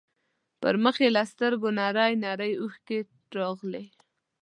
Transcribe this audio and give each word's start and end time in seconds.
په 0.61 0.69
مخ 0.83 0.95
يې 1.03 1.09
له 1.15 1.23
سترګو 1.31 1.69
نرۍ 1.79 2.13
نرۍ 2.23 2.51
اوښکې 2.61 2.99
راغلې. 3.37 3.85